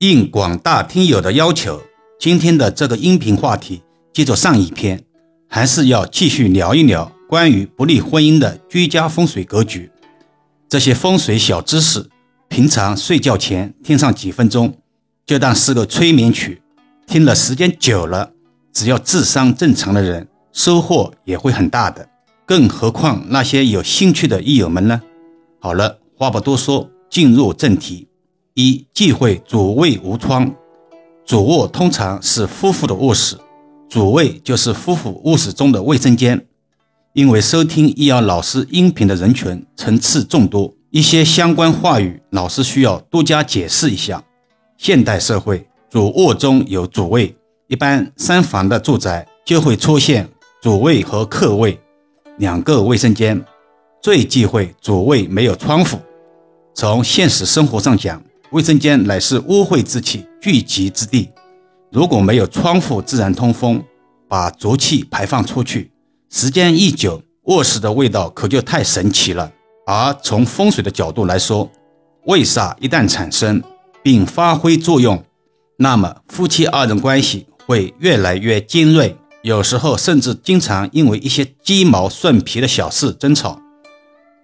[0.00, 1.78] 应广大听友的要求，
[2.18, 3.82] 今天的这个音频话题
[4.14, 5.04] 接着上一篇，
[5.46, 9.90] 还是要继续聊一聊关于不利婚姻的居家风水格局。
[10.70, 12.08] 这些风水小知识，
[12.48, 14.74] 平常睡觉前听上几分钟，
[15.26, 16.62] 就当是个催眠曲。
[17.06, 18.30] 听了时间久了，
[18.72, 22.08] 只要智商正常的人，收获也会很大的。
[22.46, 25.02] 更何况那些有兴趣的益友们呢？
[25.60, 28.06] 好了，话不多说，进入正题。
[28.54, 30.52] 一忌讳主卫无窗，
[31.24, 33.36] 主卧通常是夫妇的卧室，
[33.88, 36.46] 主卫就是夫妇卧室中的卫生间。
[37.12, 44.22] 因为收听易遥老师音频的人群层次众多，一些相关话语老师需要多加解释一下。
[44.76, 47.34] 现代社会，主卧中有主卫，
[47.68, 50.28] 一般三房的住宅就会出现
[50.60, 51.78] 主卫和客卫
[52.38, 53.44] 两个卫生间。
[54.02, 55.98] 最忌讳主卫没有窗户。
[56.74, 61.30] 从现实生活上讲，卫生间乃是污秽之气聚集之地，
[61.92, 63.80] 如果没有窗户自然通风，
[64.28, 65.92] 把浊气排放出去，
[66.28, 69.52] 时间一久，卧室的味道可就太神奇了。
[69.86, 71.70] 而从风水的角度来说，
[72.26, 73.62] 卫煞一旦产生
[74.02, 75.22] 并发挥作用，
[75.76, 83.60] 那么夫妻二人关系会越来越尖锐，有时候甚至经常因为一些鸡毛蒜皮的小事争吵，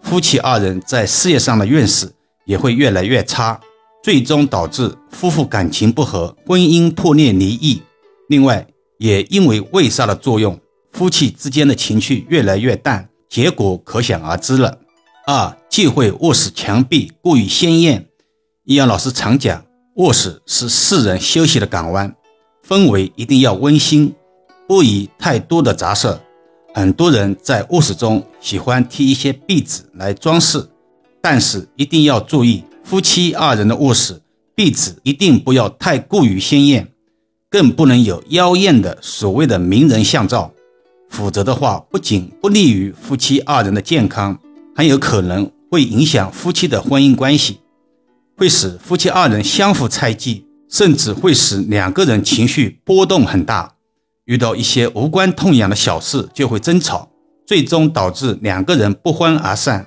[0.00, 2.10] 夫妻二人在事业上的运势
[2.46, 3.60] 也会越来越差。
[4.02, 7.82] 最终导致夫妇感情不和，婚姻破裂离异。
[8.28, 8.66] 另外，
[8.98, 10.58] 也因为卫煞的作用，
[10.92, 14.78] 夫妻之间的情绪越来越淡，结果可想而知了。
[15.26, 18.06] 二，忌讳卧室墙壁过于鲜艳。
[18.64, 19.62] 易阳老师常讲，
[19.96, 22.14] 卧室是世人休息的港湾，
[22.66, 24.14] 氛围一定要温馨，
[24.66, 26.18] 不宜太多的杂色。
[26.72, 30.70] 很多人在卧室中喜欢贴一些壁纸来装饰，
[31.20, 32.64] 但是一定要注意。
[32.90, 34.20] 夫妻二人的卧室
[34.56, 36.88] 壁纸一定不要太过于鲜艳，
[37.48, 40.52] 更不能有妖艳的所谓的名人相照，
[41.08, 44.36] 否则的话不仅不利于夫妻二人的健康，
[44.74, 47.60] 还有可能会影响夫妻的婚姻关系，
[48.36, 53.72] 会使夫妻二人相互猜忌，甚至会使两个人情绪波动很大，
[54.24, 57.08] 遇到一些无关痛痒的小事就会争吵，
[57.46, 59.86] 最终导致两个人不欢而散。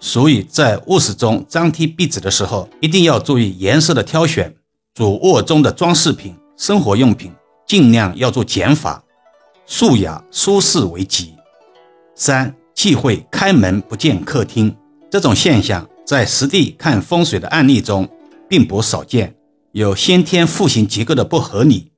[0.00, 4.52] 所以在卧室中张贴壁纸的时候，一定要注意颜色的挑选。
[4.94, 7.30] 主卧中的装饰品、生活用品
[7.66, 9.04] 尽量要做减法，
[9.66, 11.34] 素雅舒适为吉。
[12.16, 14.74] 三忌讳开门不见客厅，
[15.10, 18.08] 这种现象在实地看风水的案例中
[18.48, 19.34] 并不少见，
[19.72, 21.92] 有先天户型结构的不合理，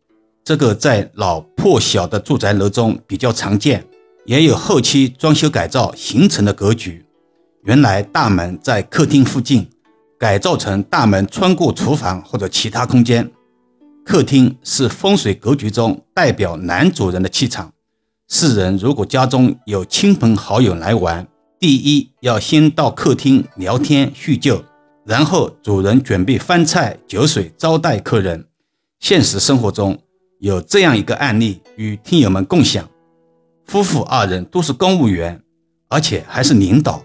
[0.45, 3.85] 这个在老破小的住宅楼中比较常见，
[4.27, 7.02] 也有后期装修改造形成的格局。
[7.63, 9.69] 原来大门在客厅附近，
[10.19, 13.31] 改造成大门穿过厨房或者其他空间。
[14.05, 17.73] 客厅是风水格局中代表男主人的气场。
[18.29, 21.25] 世人如果家中有亲朋好友来玩，
[21.61, 24.65] 第一要先到客厅聊天叙旧，
[25.07, 28.45] 然后主人准备饭菜酒水招待客人。
[28.99, 29.97] 现实生活中
[30.41, 32.89] 有这样一个案例与听友们共享：
[33.67, 35.41] 夫妇二人都是公务员，
[35.89, 37.01] 而且还是领导。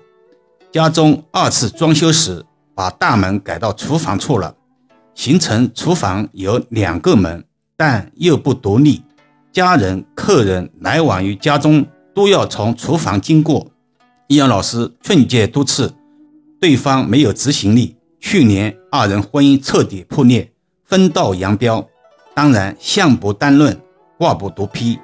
[0.77, 2.45] 家中二次装修时，
[2.75, 4.55] 把大门改到厨房处了，
[5.15, 7.43] 形成厨房有两个门，
[7.75, 9.01] 但又不独立。
[9.51, 11.83] 家人、客人来往于家中
[12.13, 13.65] 都要从厨房经过。
[14.27, 15.91] 易阳老师劝诫多次，
[16.61, 17.95] 对方没有执行力。
[18.19, 20.51] 去年二人婚姻彻底破裂，
[20.85, 21.87] 分道扬镳。
[22.35, 23.75] 当然，相不单论，
[24.19, 24.99] 卦不独批，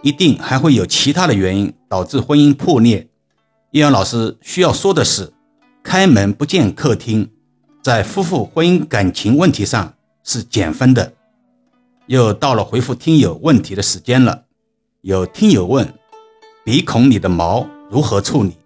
[0.00, 3.06] 一定还会有其他的原因导致婚姻破裂。
[3.70, 5.30] 易阳老师需要说的是，
[5.82, 7.30] 开门不见客厅，
[7.82, 9.92] 在夫妇婚姻感情问题上
[10.24, 11.12] 是减分的。
[12.06, 14.44] 又到了回复听友问题的时间了。
[15.02, 15.86] 有听友问，
[16.64, 18.56] 鼻孔里的毛如何处理？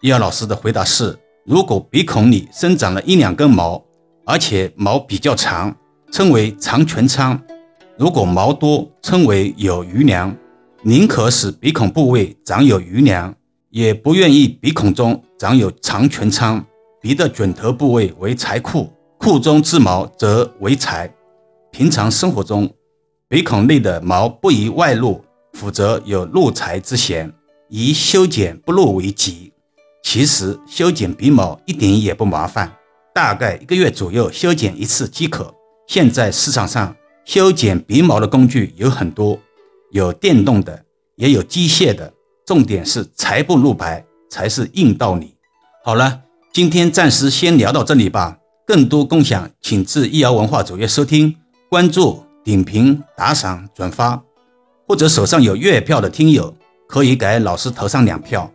[0.00, 3.84] 易阳老师的回答是：如果鼻孔里生长了一两根毛，
[4.24, 5.74] 而且毛比较长，
[6.12, 7.36] 称为长全仓；
[7.98, 10.32] 如果毛多，称为有余粮。
[10.82, 13.34] 宁可使鼻孔部位长有余粮。
[13.74, 16.64] 也不愿意鼻孔中长有长全仓，
[17.00, 18.88] 鼻的准头部位为财库，
[19.18, 21.12] 库中之毛则为财。
[21.72, 22.72] 平常生活中，
[23.28, 25.20] 鼻孔内的毛不宜外露，
[25.54, 27.34] 否则有露财之嫌，
[27.68, 29.52] 宜修剪不露为吉。
[30.04, 32.72] 其实修剪鼻毛一点也不麻烦，
[33.12, 35.52] 大概一个月左右修剪一次即可。
[35.88, 36.94] 现在市场上
[37.24, 39.36] 修剪鼻毛的工具有很多，
[39.90, 40.84] 有电动的，
[41.16, 42.12] 也有机械的。
[42.46, 45.34] 重点是财不露白才是硬道理。
[45.82, 46.20] 好了，
[46.52, 48.38] 今天暂时先聊到这里吧。
[48.66, 51.34] 更多共享，请至易瑶文化主页收听、
[51.70, 54.22] 关注、点评、打赏、转发，
[54.86, 56.54] 或者手上有月票的听友
[56.86, 58.50] 可以给老师投上两票。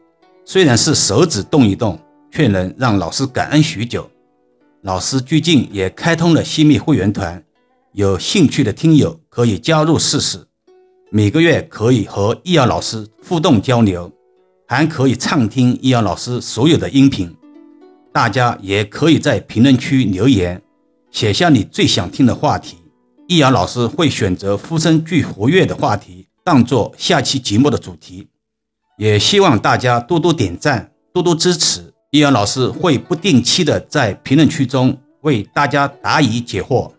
[0.45, 1.99] 虽然是手指动一动，
[2.31, 4.09] 却能让老师感恩许久。
[4.81, 7.43] 老师最近也开通了新密会员团，
[7.93, 10.47] 有兴趣的听友可以加入试试。
[11.11, 14.11] 每个月可以和易瑶老师互动交流，
[14.67, 17.35] 还可以畅听易瑶老师所有的音频。
[18.13, 20.61] 大家也可以在评论区留言，
[21.09, 22.77] 写下你最想听的话题，
[23.27, 28.27] 易遥老师会选择呼声最活跃的话题，当做下期节目的主题。
[28.99, 36.91] 也希望大家多多点赞，多多支持，易遥老师会不定期的在评论区中为大家答疑解惑。